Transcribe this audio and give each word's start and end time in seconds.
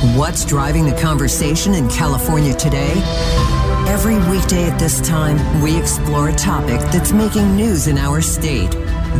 What's 0.00 0.44
driving 0.44 0.86
the 0.86 0.92
conversation 0.92 1.74
in 1.74 1.88
California 1.88 2.54
today? 2.54 2.92
Every 3.88 4.16
weekday 4.30 4.70
at 4.70 4.78
this 4.78 5.00
time, 5.00 5.60
we 5.60 5.76
explore 5.76 6.28
a 6.28 6.32
topic 6.32 6.78
that's 6.92 7.10
making 7.10 7.56
news 7.56 7.88
in 7.88 7.98
our 7.98 8.20
state. 8.20 8.70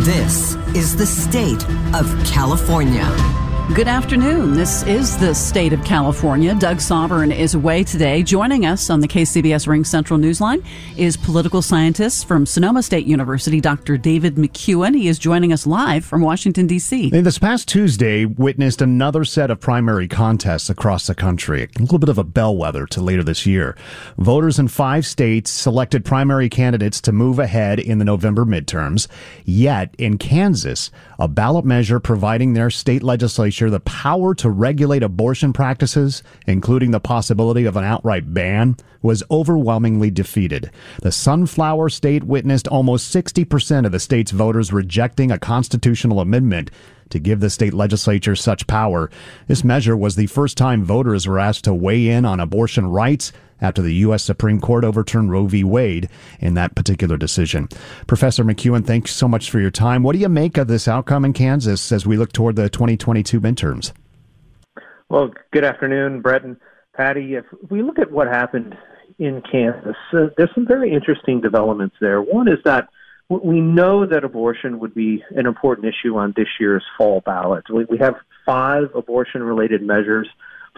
This 0.05 0.55
is 0.77 0.95
the 0.95 1.05
state 1.05 1.65
of 1.97 2.07
California. 2.25 3.48
Good 3.75 3.87
afternoon. 3.87 4.55
This 4.55 4.83
is 4.85 5.19
the 5.19 5.35
state 5.35 5.75
of 5.75 5.85
California. 5.85 6.55
Doug 6.55 6.79
Sovern 6.79 7.31
is 7.31 7.55
away 7.55 7.85
today. 7.85 8.23
Joining 8.23 8.65
us 8.65 8.89
on 8.89 9.01
the 9.01 9.07
KCBS 9.07 9.67
RingCentral 9.69 10.19
Newsline 10.19 10.65
is 10.97 11.19
political 11.19 11.61
scientist 11.61 12.27
from 12.27 12.47
Sonoma 12.47 12.83
State 12.83 13.07
University, 13.07 13.61
Dr. 13.61 13.99
David 13.99 14.37
McCuan. 14.37 14.97
He 14.97 15.07
is 15.07 15.19
joining 15.19 15.53
us 15.53 15.67
live 15.67 16.03
from 16.03 16.23
Washington, 16.23 16.67
D.C. 16.67 17.11
This 17.11 17.39
past 17.39 17.69
Tuesday 17.69 18.25
witnessed 18.25 18.81
another 18.81 19.23
set 19.23 19.51
of 19.51 19.61
primary 19.61 20.09
contests 20.09 20.71
across 20.71 21.07
the 21.07 21.15
country, 21.15 21.65
a 21.65 21.81
little 21.81 21.99
bit 21.99 22.09
of 22.09 22.19
a 22.19 22.25
bellwether 22.25 22.87
to 22.87 23.03
later 23.03 23.23
this 23.23 23.45
year. 23.45 23.77
Voters 24.17 24.59
in 24.59 24.69
five 24.69 25.05
states 25.07 25.51
selected 25.51 26.07
primary 26.07 26.49
candidates 26.49 27.03
to 27.03 27.13
move 27.13 27.39
ahead 27.39 27.79
in 27.79 27.99
the 27.99 28.05
November 28.05 28.47
midterms. 28.47 29.09
Yet, 29.45 29.95
in 29.99 30.17
Kansas, 30.17 30.91
a 31.19 31.29
ballot 31.29 31.67
measure 31.67 32.01
providing 32.01 32.55
their 32.55 32.71
state 32.71 33.03
legislature 33.03 33.58
legislature 33.59 33.71
the 33.71 33.91
power 33.91 34.35
to 34.37 34.51
regulate 34.51 35.03
abortion 35.03 35.53
practices, 35.53 36.23
including 36.47 36.93
the 36.93 37.01
possibility 37.01 37.65
of 37.65 37.77
an 37.77 37.85
outright 37.85 38.33
ban, 38.33 38.77
was 39.03 39.23
overwhelmingly 39.31 40.11
defeated. 40.11 40.71
The 41.03 41.13
Sunflower 41.13 41.89
State 41.89 42.25
witnessed 42.25 42.69
almost 42.69 43.15
60% 43.15 43.85
of 43.87 43.93
the 43.93 44.01
state's 44.01 44.31
voters 44.31 44.73
rejecting 44.73 45.33
a 45.33 45.39
constitutional 45.39 46.21
amendment 46.21 46.71
to 47.11 47.19
give 47.19 47.41
the 47.41 47.51
state 47.51 47.75
legislature 47.75 48.37
such 48.37 48.67
power. 48.67 49.11
This 49.47 49.65
measure 49.65 49.97
was 49.97 50.17
the 50.17 50.27
first 50.27 50.57
time 50.57 50.85
voters 50.85 51.27
were 51.27 51.39
asked 51.39 51.65
to 51.65 51.75
weigh 51.75 52.09
in 52.09 52.25
on 52.25 52.41
abortion 52.41 52.87
rights 52.87 53.33
after 53.61 53.83
the 53.83 53.95
U.S. 53.95 54.23
Supreme 54.23 54.61
Court 54.61 54.85
overturned 54.85 55.31
Roe 55.31 55.47
v. 55.47 55.65
Wade 55.65 56.09
in 56.41 56.55
that 56.55 56.75
particular 56.75 57.17
decision. 57.17 57.69
Professor 58.07 58.45
McCuan, 58.45 58.87
thanks 58.87 59.15
so 59.15 59.29
much 59.29 59.51
for 59.51 59.61
your 59.61 59.71
time. 59.71 60.03
What 60.03 60.13
do 60.13 60.19
you 60.19 60.29
make 60.29 60.57
of 60.57 60.69
this 60.69 60.89
outcome 60.89 61.25
in 61.25 61.33
Kansas 61.33 61.93
as 61.93 62.07
we 62.07 62.17
look 62.17 62.33
toward 62.33 62.57
the 62.57 62.69
2022 62.69 63.41
midterms? 63.41 63.93
Well, 65.09 65.31
good 65.53 65.65
afternoon, 65.65 66.21
Bret 66.21 66.45
and 66.45 66.57
Patti. 66.95 67.35
If 67.35 67.47
we 67.71 67.83
look 67.83 67.99
at 67.99 68.11
what 68.11 68.29
happened 68.29 68.77
in 69.19 69.43
Kansas, 69.51 69.97
uh, 70.13 70.27
there's 70.37 70.51
some 70.55 70.67
very 70.67 70.93
interesting 70.93 71.41
developments 71.41 71.97
there. 72.01 72.21
One 72.21 72.47
is 72.47 72.59
that 72.65 72.89
we 73.29 73.61
know 73.61 74.07
that 74.07 74.25
abortion 74.25 74.79
would 74.79 74.95
be 74.95 75.23
an 75.31 75.47
important 75.47 75.87
issue 75.87 76.17
on 76.17 76.33
this 76.37 76.49
year's 76.59 76.85
fall 76.97 77.21
ballot. 77.21 77.65
We 77.69 77.99
have 77.99 78.17
five 78.47 78.95
abortion 78.95 79.43
related 79.43 79.83
measures 79.83 80.29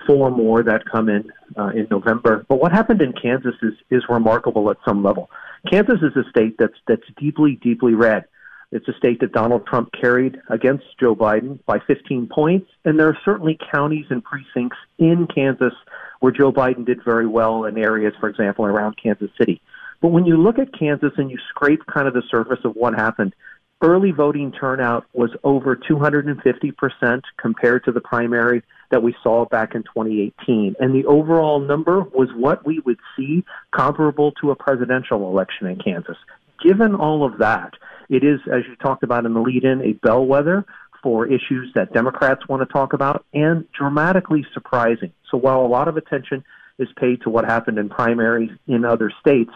four 0.06 0.30
more 0.30 0.62
that 0.62 0.82
come 0.90 1.08
in 1.08 1.30
uh, 1.56 1.68
in 1.68 1.86
November. 1.90 2.44
But 2.48 2.60
what 2.60 2.72
happened 2.72 3.02
in 3.02 3.12
Kansas 3.12 3.54
is 3.62 3.74
is 3.90 4.02
remarkable 4.08 4.70
at 4.70 4.78
some 4.84 5.02
level. 5.02 5.30
Kansas 5.70 6.00
is 6.02 6.16
a 6.16 6.28
state 6.30 6.56
that's 6.58 6.74
that's 6.88 7.06
deeply 7.18 7.58
deeply 7.62 7.94
red. 7.94 8.24
It's 8.72 8.86
a 8.86 8.92
state 8.94 9.18
that 9.20 9.32
Donald 9.32 9.66
Trump 9.66 9.90
carried 10.00 10.40
against 10.48 10.84
Joe 11.00 11.16
Biden 11.16 11.58
by 11.66 11.80
15 11.88 12.28
points, 12.32 12.70
and 12.84 12.98
there 12.98 13.08
are 13.08 13.18
certainly 13.24 13.58
counties 13.72 14.06
and 14.10 14.22
precincts 14.22 14.78
in 14.96 15.26
Kansas 15.26 15.74
where 16.20 16.30
Joe 16.30 16.52
Biden 16.52 16.86
did 16.86 17.02
very 17.04 17.26
well 17.26 17.64
in 17.64 17.76
areas, 17.76 18.14
for 18.20 18.28
example, 18.28 18.64
around 18.64 18.96
Kansas 19.02 19.30
City. 19.36 19.60
But 20.00 20.08
when 20.08 20.24
you 20.24 20.36
look 20.36 20.58
at 20.58 20.76
Kansas 20.78 21.12
and 21.16 21.30
you 21.30 21.38
scrape 21.50 21.84
kind 21.86 22.08
of 22.08 22.14
the 22.14 22.22
surface 22.30 22.60
of 22.64 22.74
what 22.74 22.94
happened, 22.94 23.34
early 23.82 24.10
voting 24.12 24.52
turnout 24.52 25.06
was 25.12 25.30
over 25.44 25.76
250% 25.76 27.22
compared 27.38 27.84
to 27.84 27.92
the 27.92 28.00
primary 28.00 28.62
that 28.90 29.02
we 29.02 29.14
saw 29.22 29.44
back 29.46 29.74
in 29.74 29.82
2018. 29.82 30.74
And 30.80 30.94
the 30.94 31.06
overall 31.06 31.60
number 31.60 32.00
was 32.00 32.28
what 32.34 32.64
we 32.66 32.80
would 32.80 32.98
see 33.16 33.44
comparable 33.74 34.32
to 34.40 34.50
a 34.50 34.56
presidential 34.56 35.28
election 35.30 35.66
in 35.66 35.78
Kansas. 35.78 36.16
Given 36.62 36.94
all 36.94 37.24
of 37.24 37.38
that, 37.38 37.74
it 38.08 38.24
is, 38.24 38.40
as 38.52 38.62
you 38.68 38.76
talked 38.76 39.02
about 39.02 39.24
in 39.24 39.34
the 39.34 39.40
lead 39.40 39.64
in, 39.64 39.80
a 39.82 39.92
bellwether 39.92 40.64
for 41.02 41.26
issues 41.26 41.72
that 41.74 41.92
Democrats 41.94 42.46
want 42.48 42.60
to 42.60 42.70
talk 42.70 42.92
about 42.92 43.24
and 43.32 43.66
dramatically 43.72 44.44
surprising. 44.52 45.12
So 45.30 45.38
while 45.38 45.60
a 45.60 45.68
lot 45.68 45.88
of 45.88 45.96
attention 45.96 46.44
is 46.78 46.88
paid 46.98 47.22
to 47.22 47.30
what 47.30 47.44
happened 47.44 47.78
in 47.78 47.88
primaries 47.88 48.50
in 48.66 48.84
other 48.84 49.10
states, 49.20 49.52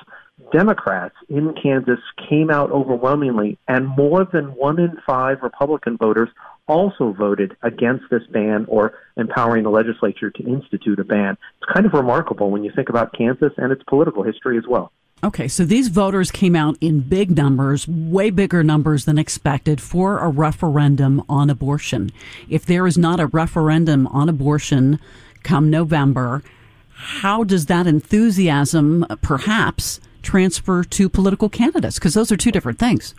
Democrats 0.52 1.14
in 1.28 1.54
Kansas 1.60 2.00
came 2.28 2.50
out 2.50 2.70
overwhelmingly, 2.70 3.58
and 3.68 3.88
more 3.96 4.24
than 4.24 4.46
one 4.54 4.80
in 4.80 4.96
five 5.06 5.38
Republican 5.42 5.96
voters 5.96 6.28
also 6.66 7.12
voted 7.12 7.56
against 7.62 8.04
this 8.10 8.22
ban 8.30 8.64
or 8.68 8.94
empowering 9.16 9.62
the 9.64 9.70
legislature 9.70 10.30
to 10.30 10.46
institute 10.46 10.98
a 10.98 11.04
ban. 11.04 11.36
It's 11.60 11.72
kind 11.72 11.86
of 11.86 11.92
remarkable 11.92 12.50
when 12.50 12.64
you 12.64 12.72
think 12.74 12.88
about 12.88 13.12
Kansas 13.12 13.52
and 13.56 13.70
its 13.70 13.82
political 13.88 14.22
history 14.22 14.58
as 14.58 14.64
well. 14.68 14.90
Okay, 15.22 15.48
so 15.48 15.64
these 15.64 15.88
voters 15.88 16.30
came 16.30 16.56
out 16.56 16.76
in 16.80 17.00
big 17.00 17.34
numbers, 17.36 17.86
way 17.88 18.30
bigger 18.30 18.62
numbers 18.62 19.04
than 19.04 19.18
expected, 19.18 19.80
for 19.80 20.18
a 20.18 20.28
referendum 20.28 21.22
on 21.28 21.48
abortion. 21.48 22.10
If 22.48 22.66
there 22.66 22.86
is 22.86 22.98
not 22.98 23.20
a 23.20 23.26
referendum 23.26 24.06
on 24.08 24.28
abortion 24.28 24.98
come 25.42 25.70
November, 25.70 26.42
how 26.90 27.44
does 27.44 27.66
that 27.66 27.86
enthusiasm 27.86 29.06
perhaps 29.22 30.00
transfer 30.24 30.82
to 30.82 31.08
political 31.08 31.48
candidates? 31.48 31.98
Because 31.98 32.14
those 32.14 32.32
are 32.32 32.36
two 32.36 32.50
different 32.50 32.78
things. 32.78 33.14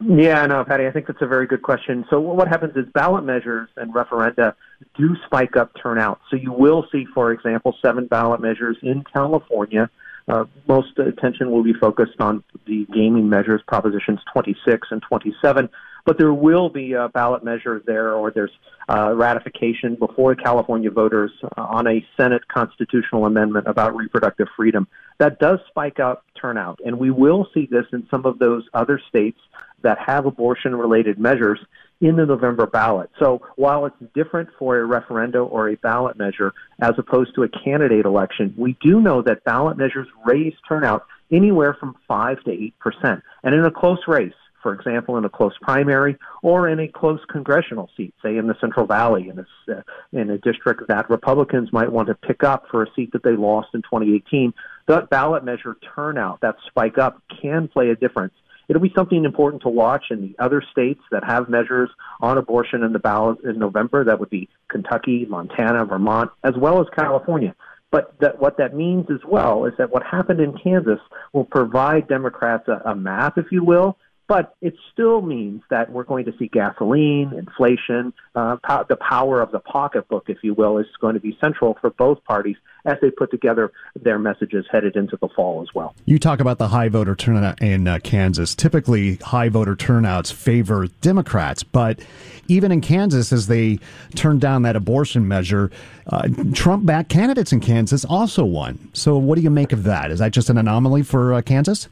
Yeah, 0.00 0.44
no, 0.46 0.64
Patti, 0.64 0.86
I 0.86 0.90
think 0.90 1.06
that's 1.06 1.22
a 1.22 1.26
very 1.26 1.46
good 1.46 1.62
question. 1.62 2.04
So 2.10 2.18
what 2.18 2.48
happens 2.48 2.76
is 2.76 2.84
ballot 2.92 3.24
measures 3.24 3.68
and 3.76 3.94
referenda 3.94 4.54
do 4.96 5.16
spike 5.24 5.56
up 5.56 5.70
turnout. 5.80 6.20
So 6.30 6.36
you 6.36 6.52
will 6.52 6.86
see, 6.90 7.06
for 7.14 7.32
example, 7.32 7.76
seven 7.80 8.06
ballot 8.06 8.40
measures 8.40 8.76
in 8.82 9.04
California. 9.04 9.88
Uh, 10.26 10.44
most 10.66 10.98
attention 10.98 11.50
will 11.50 11.62
be 11.62 11.74
focused 11.74 12.20
on 12.20 12.42
the 12.66 12.86
gaming 12.92 13.28
measures, 13.28 13.62
propositions 13.66 14.20
26 14.32 14.88
and 14.90 15.02
27, 15.02 15.68
but 16.04 16.18
there 16.18 16.32
will 16.32 16.68
be 16.68 16.92
a 16.92 17.08
ballot 17.08 17.42
measure 17.42 17.82
there, 17.86 18.12
or 18.12 18.30
there's 18.30 18.50
uh, 18.88 19.14
ratification 19.14 19.94
before 19.94 20.34
California 20.34 20.90
voters 20.90 21.30
uh, 21.42 21.62
on 21.62 21.86
a 21.86 22.04
Senate 22.16 22.46
constitutional 22.48 23.24
amendment 23.24 23.66
about 23.66 23.96
reproductive 23.96 24.48
freedom. 24.56 24.86
That 25.18 25.38
does 25.38 25.60
spike 25.68 26.00
up 26.00 26.24
turnout, 26.40 26.80
and 26.84 26.98
we 26.98 27.10
will 27.10 27.48
see 27.54 27.66
this 27.70 27.86
in 27.92 28.06
some 28.10 28.26
of 28.26 28.38
those 28.38 28.64
other 28.74 29.00
states 29.08 29.38
that 29.82 29.98
have 29.98 30.26
abortion 30.26 30.74
related 30.74 31.18
measures 31.18 31.60
in 32.00 32.16
the 32.16 32.26
November 32.26 32.66
ballot. 32.66 33.10
So 33.18 33.40
while 33.56 33.86
it's 33.86 33.96
different 34.14 34.48
for 34.58 34.78
a 34.78 34.84
referendum 34.84 35.48
or 35.50 35.68
a 35.68 35.76
ballot 35.76 36.18
measure 36.18 36.52
as 36.80 36.92
opposed 36.98 37.34
to 37.36 37.44
a 37.44 37.48
candidate 37.48 38.04
election, 38.04 38.54
we 38.58 38.76
do 38.82 39.00
know 39.00 39.22
that 39.22 39.44
ballot 39.44 39.76
measures 39.78 40.08
raise 40.26 40.54
turnout 40.68 41.06
anywhere 41.30 41.74
from 41.78 41.94
5 42.08 42.42
to 42.44 42.50
8%. 42.50 43.22
And 43.42 43.54
in 43.54 43.64
a 43.64 43.70
close 43.70 44.00
race, 44.08 44.34
for 44.64 44.72
example, 44.72 45.18
in 45.18 45.24
a 45.26 45.28
close 45.28 45.52
primary 45.60 46.16
or 46.42 46.68
in 46.68 46.80
a 46.80 46.88
close 46.88 47.20
congressional 47.30 47.90
seat, 47.96 48.14
say 48.22 48.38
in 48.38 48.48
the 48.48 48.56
Central 48.60 48.86
Valley, 48.86 49.28
in 49.28 49.38
a, 49.38 49.72
uh, 49.72 49.82
in 50.12 50.30
a 50.30 50.38
district 50.38 50.88
that 50.88 51.08
Republicans 51.10 51.70
might 51.70 51.92
want 51.92 52.08
to 52.08 52.14
pick 52.14 52.42
up 52.42 52.64
for 52.70 52.82
a 52.82 52.86
seat 52.96 53.12
that 53.12 53.22
they 53.22 53.36
lost 53.36 53.68
in 53.74 53.82
2018, 53.82 54.54
that 54.88 55.10
ballot 55.10 55.44
measure 55.44 55.76
turnout, 55.94 56.40
that 56.40 56.56
spike 56.66 56.96
up, 56.96 57.22
can 57.40 57.68
play 57.68 57.90
a 57.90 57.94
difference 57.94 58.32
it'll 58.66 58.80
be 58.80 58.92
something 58.96 59.26
important 59.26 59.60
to 59.62 59.68
watch 59.68 60.04
in 60.10 60.22
the 60.22 60.42
other 60.42 60.62
states 60.72 61.02
that 61.10 61.22
have 61.22 61.50
measures 61.50 61.90
on 62.22 62.38
abortion 62.38 62.82
in 62.82 62.94
the 62.94 62.98
ballot 62.98 63.38
in 63.44 63.58
November. 63.58 64.04
That 64.04 64.18
would 64.20 64.30
be 64.30 64.48
Kentucky, 64.68 65.26
Montana, 65.28 65.84
Vermont, 65.84 66.30
as 66.42 66.54
well 66.56 66.80
as 66.80 66.86
California. 66.96 67.54
But 67.90 68.18
that, 68.18 68.40
what 68.40 68.56
that 68.58 68.74
means 68.74 69.06
as 69.08 69.20
well 69.24 69.66
is 69.66 69.74
that 69.78 69.92
what 69.92 70.02
happened 70.02 70.40
in 70.40 70.58
Kansas 70.58 70.98
will 71.32 71.44
provide 71.44 72.08
Democrats 72.08 72.66
a, 72.66 72.90
a 72.90 72.96
map, 72.96 73.38
if 73.38 73.52
you 73.52 73.62
will, 73.62 73.96
but 74.26 74.54
it 74.62 74.74
still 74.92 75.20
means 75.20 75.62
that 75.70 75.90
we're 75.90 76.04
going 76.04 76.24
to 76.24 76.32
see 76.38 76.48
gasoline, 76.48 77.32
inflation, 77.36 78.12
uh, 78.34 78.56
po- 78.66 78.84
the 78.88 78.96
power 78.96 79.42
of 79.42 79.52
the 79.52 79.58
pocketbook, 79.58 80.24
if 80.28 80.38
you 80.42 80.54
will, 80.54 80.78
is 80.78 80.86
going 81.00 81.14
to 81.14 81.20
be 81.20 81.36
central 81.40 81.76
for 81.80 81.90
both 81.90 82.24
parties 82.24 82.56
as 82.86 82.96
they 83.02 83.10
put 83.10 83.30
together 83.30 83.72
their 84.02 84.18
messages 84.18 84.64
headed 84.70 84.96
into 84.96 85.18
the 85.20 85.28
fall 85.36 85.62
as 85.62 85.68
well. 85.74 85.94
You 86.06 86.18
talk 86.18 86.40
about 86.40 86.58
the 86.58 86.68
high 86.68 86.88
voter 86.88 87.14
turnout 87.14 87.60
in 87.60 87.86
uh, 87.86 87.98
Kansas. 88.02 88.54
Typically, 88.54 89.16
high 89.16 89.50
voter 89.50 89.76
turnouts 89.76 90.30
favor 90.30 90.86
Democrats, 91.00 91.62
but 91.62 92.00
even 92.48 92.72
in 92.72 92.80
Kansas, 92.80 93.32
as 93.32 93.46
they 93.46 93.78
turned 94.14 94.40
down 94.40 94.62
that 94.62 94.76
abortion 94.76 95.28
measure, 95.28 95.70
uh, 96.08 96.28
Trump 96.52 96.86
backed 96.86 97.08
candidates 97.08 97.52
in 97.52 97.60
Kansas 97.60 98.04
also 98.04 98.44
won. 98.44 98.90
So, 98.92 99.16
what 99.16 99.36
do 99.36 99.42
you 99.42 99.50
make 99.50 99.72
of 99.72 99.84
that? 99.84 100.10
Is 100.10 100.18
that 100.18 100.32
just 100.32 100.50
an 100.50 100.58
anomaly 100.58 101.02
for 101.02 101.34
uh, 101.34 101.42
Kansas? 101.42 101.88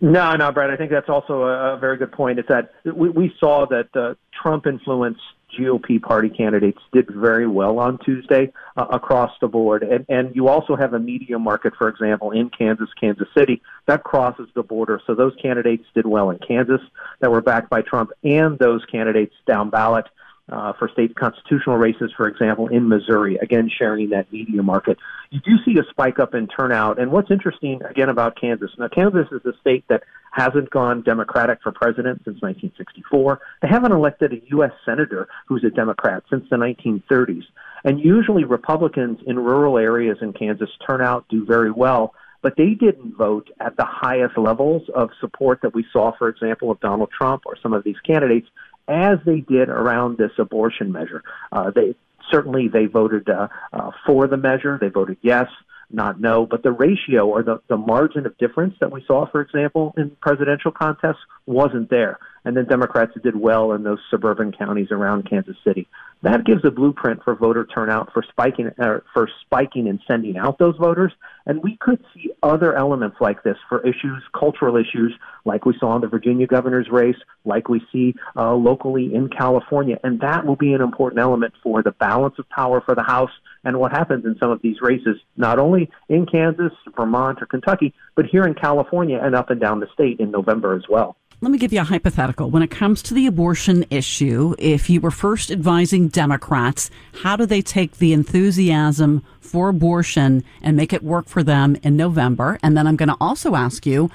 No, 0.00 0.34
no, 0.34 0.50
Brad. 0.50 0.70
I 0.70 0.76
think 0.76 0.90
that's 0.90 1.10
also 1.10 1.42
a, 1.42 1.76
very 1.78 1.98
good 1.98 2.12
point. 2.12 2.38
It's 2.38 2.48
that 2.48 2.72
we, 2.84 3.10
we 3.10 3.34
saw 3.38 3.66
that 3.66 4.16
Trump 4.42 4.66
influenced 4.66 5.20
GOP 5.58 6.00
party 6.00 6.28
candidates 6.28 6.78
did 6.92 7.08
very 7.10 7.46
well 7.46 7.78
on 7.78 7.98
Tuesday 7.98 8.52
uh, 8.76 8.86
across 8.90 9.32
the 9.40 9.48
board. 9.48 9.82
And, 9.82 10.06
and 10.08 10.34
you 10.34 10.48
also 10.48 10.76
have 10.76 10.94
a 10.94 10.98
media 10.98 11.38
market, 11.38 11.74
for 11.76 11.88
example, 11.88 12.30
in 12.30 12.50
Kansas, 12.50 12.88
Kansas 12.98 13.28
City, 13.36 13.60
that 13.86 14.04
crosses 14.04 14.48
the 14.54 14.62
border. 14.62 15.00
So 15.06 15.14
those 15.14 15.34
candidates 15.42 15.84
did 15.94 16.06
well 16.06 16.30
in 16.30 16.38
Kansas 16.38 16.80
that 17.20 17.30
were 17.30 17.40
backed 17.40 17.68
by 17.68 17.82
Trump, 17.82 18.10
and 18.22 18.58
those 18.58 18.84
candidates 18.86 19.34
down 19.46 19.70
ballot 19.70 20.06
uh, 20.50 20.72
for 20.72 20.88
state 20.88 21.14
constitutional 21.14 21.76
races, 21.76 22.12
for 22.16 22.26
example, 22.26 22.68
in 22.68 22.88
Missouri, 22.88 23.36
again, 23.36 23.70
sharing 23.76 24.10
that 24.10 24.30
media 24.32 24.62
market. 24.62 24.98
You 25.30 25.40
do 25.40 25.52
see 25.64 25.78
a 25.78 25.84
spike 25.90 26.18
up 26.18 26.34
in 26.34 26.48
turnout. 26.48 26.98
And 26.98 27.12
what's 27.12 27.30
interesting, 27.30 27.80
again, 27.88 28.08
about 28.08 28.40
Kansas, 28.40 28.70
now, 28.78 28.88
Kansas 28.88 29.26
is 29.30 29.44
a 29.44 29.56
state 29.60 29.84
that 29.88 30.02
hasn't 30.32 30.70
gone 30.70 31.02
Democratic 31.02 31.60
for 31.62 31.72
president 31.72 32.18
since 32.24 32.40
1964. 32.42 33.40
They 33.62 33.68
haven't 33.68 33.92
elected 33.92 34.32
a 34.32 34.40
U.S. 34.50 34.72
Senator 34.84 35.28
who's 35.46 35.64
a 35.64 35.70
Democrat 35.70 36.24
since 36.30 36.44
the 36.50 36.56
1930s. 36.56 37.44
And 37.84 38.00
usually 38.00 38.44
Republicans 38.44 39.20
in 39.26 39.38
rural 39.38 39.78
areas 39.78 40.18
in 40.20 40.32
Kansas 40.32 40.70
turn 40.86 41.00
out, 41.00 41.26
do 41.28 41.44
very 41.44 41.70
well 41.70 42.14
but 42.42 42.56
they 42.56 42.70
didn't 42.70 43.16
vote 43.16 43.50
at 43.60 43.76
the 43.76 43.84
highest 43.84 44.38
levels 44.38 44.82
of 44.94 45.10
support 45.20 45.60
that 45.62 45.74
we 45.74 45.84
saw, 45.92 46.12
for 46.16 46.28
example, 46.28 46.70
of 46.70 46.80
Donald 46.80 47.10
Trump 47.10 47.42
or 47.46 47.56
some 47.62 47.72
of 47.72 47.84
these 47.84 47.98
candidates 48.06 48.48
as 48.90 49.18
they 49.24 49.40
did 49.40 49.68
around 49.68 50.18
this 50.18 50.32
abortion 50.38 50.92
measure. 50.92 51.22
Uh, 51.52 51.70
they 51.70 51.94
certainly 52.30 52.68
they 52.68 52.86
voted 52.86 53.28
uh, 53.28 53.48
uh, 53.72 53.90
for 54.06 54.26
the 54.26 54.36
measure. 54.36 54.78
They 54.80 54.88
voted 54.88 55.18
yes, 55.22 55.46
not 55.90 56.20
no. 56.20 56.46
But 56.46 56.62
the 56.62 56.72
ratio 56.72 57.26
or 57.26 57.42
the, 57.42 57.60
the 57.68 57.76
margin 57.76 58.26
of 58.26 58.36
difference 58.38 58.74
that 58.80 58.90
we 58.90 59.04
saw, 59.06 59.30
for 59.30 59.40
example, 59.40 59.94
in 59.96 60.16
presidential 60.20 60.72
contests 60.72 61.20
wasn't 61.46 61.90
there. 61.90 62.18
And 62.44 62.56
then 62.56 62.64
Democrats 62.66 63.12
did 63.22 63.36
well 63.36 63.72
in 63.72 63.82
those 63.82 63.98
suburban 64.10 64.52
counties 64.52 64.88
around 64.90 65.28
Kansas 65.28 65.56
City. 65.64 65.86
That 66.22 66.44
gives 66.44 66.64
a 66.64 66.70
blueprint 66.70 67.22
for 67.24 67.34
voter 67.34 67.64
turnout 67.64 68.12
for 68.12 68.22
spiking 68.30 68.70
uh, 68.78 68.98
for 69.14 69.28
spiking 69.42 69.88
and 69.88 70.00
sending 70.06 70.36
out 70.36 70.58
those 70.58 70.76
voters. 70.76 71.12
And 71.46 71.62
we 71.62 71.76
could 71.80 72.04
see 72.14 72.30
other 72.42 72.74
elements 72.74 73.16
like 73.20 73.42
this 73.42 73.56
for 73.68 73.80
issues, 73.86 74.22
cultural 74.38 74.76
issues, 74.76 75.14
like 75.46 75.64
we 75.64 75.74
saw 75.80 75.94
in 75.96 76.02
the 76.02 76.08
Virginia 76.08 76.46
governor's 76.46 76.88
race, 76.90 77.16
like 77.46 77.68
we 77.68 77.80
see 77.90 78.14
uh, 78.36 78.54
locally 78.54 79.14
in 79.14 79.28
California. 79.28 79.98
And 80.04 80.20
that 80.20 80.44
will 80.44 80.56
be 80.56 80.74
an 80.74 80.82
important 80.82 81.20
element 81.20 81.54
for 81.62 81.82
the 81.82 81.92
balance 81.92 82.34
of 82.38 82.48
power 82.50 82.82
for 82.82 82.94
the 82.94 83.02
House 83.02 83.32
and 83.64 83.78
what 83.78 83.92
happens 83.92 84.24
in 84.24 84.36
some 84.38 84.50
of 84.50 84.60
these 84.62 84.76
races, 84.82 85.16
not 85.36 85.58
only 85.58 85.90
in 86.08 86.26
Kansas, 86.26 86.72
Vermont, 86.96 87.40
or 87.42 87.46
Kentucky, 87.46 87.94
but 88.14 88.26
here 88.26 88.44
in 88.44 88.54
California 88.54 89.18
and 89.22 89.34
up 89.34 89.50
and 89.50 89.60
down 89.60 89.80
the 89.80 89.88
state 89.94 90.20
in 90.20 90.30
November 90.30 90.74
as 90.74 90.84
well. 90.88 91.16
Let 91.42 91.52
me 91.52 91.56
give 91.56 91.72
you 91.72 91.80
a 91.80 91.84
hypothetical. 91.84 92.50
When 92.50 92.62
it 92.62 92.70
comes 92.70 93.02
to 93.04 93.14
the 93.14 93.26
abortion 93.26 93.86
issue, 93.88 94.54
if 94.58 94.90
you 94.90 95.00
were 95.00 95.10
first 95.10 95.50
advising 95.50 96.08
Democrats, 96.08 96.90
how 97.22 97.34
do 97.34 97.46
they 97.46 97.62
take 97.62 97.96
the 97.96 98.12
enthusiasm 98.12 99.24
for 99.40 99.70
abortion 99.70 100.44
and 100.60 100.76
make 100.76 100.92
it 100.92 101.02
work 101.02 101.28
for 101.28 101.42
them 101.42 101.78
in 101.82 101.96
November? 101.96 102.58
And 102.62 102.76
then 102.76 102.86
I'm 102.86 102.96
going 102.96 103.08
to 103.08 103.16
also 103.22 103.54
ask 103.54 103.86
you 103.86 104.10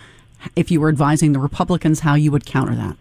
if 0.56 0.70
you 0.70 0.80
were 0.80 0.88
advising 0.88 1.32
the 1.32 1.40
Republicans, 1.40 2.02
how 2.02 2.14
you 2.14 2.32
would 2.32 2.46
counter 2.46 2.76
that. 2.76 2.96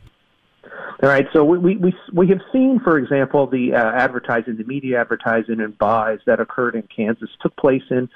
All 1.02 1.10
right. 1.10 1.26
So 1.34 1.44
we 1.44 1.76
we 1.76 1.94
we 2.14 2.26
have 2.28 2.40
seen, 2.50 2.80
for 2.80 2.96
example, 2.96 3.46
the 3.46 3.74
uh, 3.74 3.92
advertising, 3.92 4.56
the 4.56 4.64
media 4.64 5.02
advertising 5.02 5.60
and 5.60 5.76
buys 5.76 6.20
that 6.24 6.40
occurred 6.40 6.76
in 6.76 6.82
Kansas 6.84 7.28
took 7.42 7.54
place 7.56 7.82
in 7.90 8.08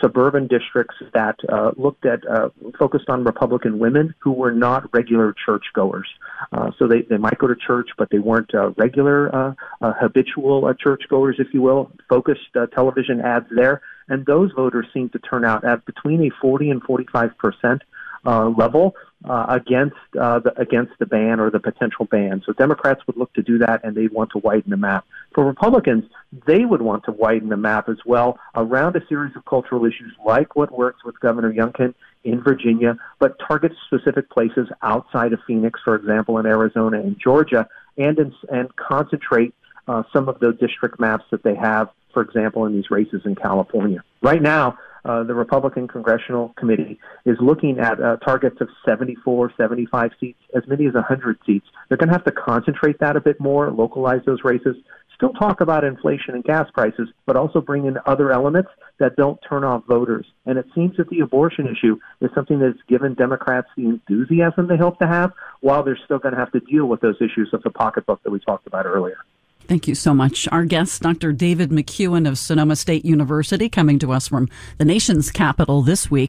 suburban 0.00 0.46
districts 0.46 0.96
that 1.14 1.36
uh, 1.48 1.70
looked 1.76 2.04
at 2.04 2.26
uh, 2.28 2.48
focused 2.78 3.08
on 3.08 3.24
Republican 3.24 3.78
women 3.78 4.14
who 4.18 4.32
were 4.32 4.52
not 4.52 4.92
regular 4.92 5.34
churchgoers. 5.46 6.08
Uh, 6.52 6.70
so 6.78 6.86
they, 6.86 7.02
they 7.02 7.16
might 7.16 7.38
go 7.38 7.46
to 7.46 7.54
church, 7.54 7.90
but 7.96 8.10
they 8.10 8.18
weren't 8.18 8.54
uh, 8.54 8.70
regular 8.70 9.34
uh, 9.34 9.54
uh, 9.80 9.92
habitual 10.00 10.66
uh, 10.66 10.74
churchgoers, 10.74 11.36
if 11.38 11.48
you 11.52 11.62
will. 11.62 11.90
Focused 12.08 12.40
uh, 12.56 12.66
television 12.66 13.20
ads 13.20 13.46
there, 13.54 13.80
and 14.08 14.26
those 14.26 14.50
voters 14.52 14.86
seem 14.92 15.08
to 15.10 15.18
turn 15.18 15.44
out 15.44 15.64
at 15.64 15.84
between 15.86 16.22
a 16.22 16.30
40 16.40 16.70
and 16.70 16.82
45 16.82 17.38
percent 17.38 17.82
uh, 18.26 18.48
level 18.48 18.94
uh, 19.24 19.46
against 19.48 19.96
uh, 20.20 20.38
the, 20.38 20.58
against 20.60 20.92
the 20.98 21.06
ban 21.06 21.40
or 21.40 21.50
the 21.50 21.58
potential 21.58 22.04
ban. 22.04 22.42
So 22.46 22.52
Democrats 22.52 23.00
would 23.06 23.16
look 23.16 23.32
to 23.34 23.42
do 23.42 23.58
that, 23.58 23.84
and 23.84 23.96
they'd 23.96 24.12
want 24.12 24.30
to 24.32 24.38
widen 24.38 24.70
the 24.70 24.76
map. 24.76 25.04
For 25.34 25.44
Republicans, 25.44 26.04
they 26.46 26.64
would 26.64 26.82
want 26.82 27.04
to 27.04 27.12
widen 27.12 27.48
the 27.48 27.56
map 27.56 27.88
as 27.88 27.98
well 28.06 28.38
around 28.54 28.96
a 28.96 29.06
series 29.08 29.34
of 29.36 29.44
cultural 29.44 29.84
issues 29.84 30.12
like 30.24 30.54
what 30.56 30.70
works 30.70 31.04
with 31.04 31.18
Governor 31.20 31.52
Youngkin 31.52 31.94
in 32.24 32.42
Virginia, 32.42 32.96
but 33.18 33.38
target 33.46 33.72
specific 33.86 34.30
places 34.30 34.68
outside 34.82 35.32
of 35.32 35.40
Phoenix, 35.46 35.80
for 35.84 35.94
example, 35.94 36.38
in 36.38 36.46
Arizona 36.46 37.00
and 37.00 37.18
Georgia, 37.18 37.68
and 37.96 38.18
in, 38.18 38.34
and 38.50 38.74
concentrate 38.76 39.54
uh, 39.88 40.02
some 40.12 40.28
of 40.28 40.38
the 40.40 40.52
district 40.52 41.00
maps 41.00 41.24
that 41.30 41.42
they 41.42 41.54
have, 41.54 41.88
for 42.12 42.22
example, 42.22 42.66
in 42.66 42.74
these 42.74 42.90
races 42.90 43.22
in 43.24 43.34
California. 43.34 44.02
Right 44.22 44.42
now, 44.42 44.78
uh, 45.08 45.22
the 45.24 45.34
Republican 45.34 45.88
Congressional 45.88 46.50
Committee 46.58 47.00
is 47.24 47.38
looking 47.40 47.78
at 47.78 48.00
uh, 48.00 48.16
targets 48.16 48.60
of 48.60 48.68
74, 48.86 49.52
75 49.56 50.10
seats, 50.20 50.38
as 50.54 50.62
many 50.68 50.86
as 50.86 50.92
100 50.92 51.38
seats. 51.46 51.66
They're 51.88 51.96
going 51.96 52.08
to 52.08 52.14
have 52.14 52.24
to 52.24 52.32
concentrate 52.32 53.00
that 53.00 53.16
a 53.16 53.20
bit 53.20 53.40
more, 53.40 53.70
localize 53.70 54.20
those 54.26 54.40
races, 54.44 54.76
still 55.14 55.32
talk 55.32 55.62
about 55.62 55.82
inflation 55.82 56.34
and 56.34 56.44
gas 56.44 56.70
prices, 56.74 57.08
but 57.26 57.36
also 57.36 57.60
bring 57.60 57.86
in 57.86 57.96
other 58.04 58.30
elements 58.30 58.68
that 58.98 59.16
don't 59.16 59.40
turn 59.48 59.64
off 59.64 59.82
voters. 59.88 60.26
And 60.44 60.58
it 60.58 60.66
seems 60.74 60.96
that 60.98 61.08
the 61.08 61.20
abortion 61.20 61.66
issue 61.66 61.98
is 62.20 62.30
something 62.34 62.58
that's 62.58 62.78
given 62.86 63.14
Democrats 63.14 63.68
the 63.76 63.84
enthusiasm 63.84 64.68
they 64.68 64.76
hope 64.76 64.98
to 64.98 65.06
have, 65.06 65.32
while 65.60 65.82
they're 65.82 65.98
still 66.04 66.18
going 66.18 66.34
to 66.34 66.38
have 66.40 66.52
to 66.52 66.60
deal 66.60 66.86
with 66.86 67.00
those 67.00 67.16
issues 67.16 67.48
of 67.54 67.62
the 67.62 67.70
pocketbook 67.70 68.22
that 68.24 68.30
we 68.30 68.40
talked 68.40 68.66
about 68.66 68.84
earlier. 68.84 69.18
Thank 69.68 69.86
you 69.86 69.94
so 69.94 70.14
much. 70.14 70.48
Our 70.50 70.64
guest, 70.64 71.02
Dr. 71.02 71.30
David 71.30 71.68
McCuan 71.68 72.26
of 72.26 72.38
Sonoma 72.38 72.74
State 72.74 73.04
University, 73.04 73.68
coming 73.68 73.98
to 73.98 74.12
us 74.12 74.26
from 74.26 74.48
the 74.78 74.84
nation's 74.86 75.30
capital 75.30 75.82
this 75.82 76.10
week. 76.10 76.26